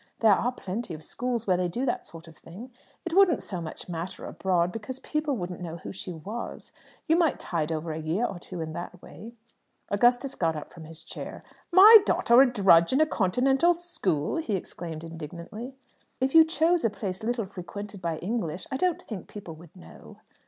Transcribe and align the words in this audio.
There 0.21 0.33
are 0.33 0.51
plenty 0.51 0.95
of 0.95 1.03
schools 1.03 1.45
where 1.45 1.57
they 1.57 1.67
do 1.67 1.85
that 1.85 2.07
sort 2.07 2.27
of 2.27 2.35
thing. 2.35 2.71
It 3.05 3.13
wouldn't 3.13 3.43
so 3.43 3.61
much 3.61 3.87
matter 3.87 4.25
abroad, 4.25 4.71
because 4.71 4.97
people 4.97 5.37
wouldn't 5.37 5.61
know 5.61 5.77
who 5.77 5.91
she 5.91 6.11
was. 6.11 6.71
You 7.07 7.15
might 7.15 7.39
tide 7.39 7.71
over 7.71 7.91
a 7.91 7.99
year 8.01 8.25
or 8.25 8.39
two 8.39 8.61
in 8.61 8.73
that 8.73 8.99
way." 9.03 9.35
Augustus 9.89 10.33
got 10.33 10.55
up 10.55 10.73
from 10.73 10.85
his 10.85 11.03
chair. 11.03 11.43
"My 11.71 11.99
daughter 12.03 12.41
a 12.41 12.51
drudge 12.51 12.91
in 12.91 12.99
a 12.99 13.05
Continental 13.05 13.75
school?" 13.75 14.37
he 14.37 14.55
exclaimed 14.55 15.03
indignantly. 15.03 15.75
"If 16.19 16.33
you 16.33 16.45
chose 16.45 16.83
a 16.83 16.89
place 16.89 17.21
little 17.21 17.45
frequented 17.45 18.01
by 18.01 18.17
English, 18.17 18.65
I 18.71 18.77
don't 18.77 19.03
think 19.03 19.27
people 19.27 19.53
would 19.57 19.75
know." 19.75 20.17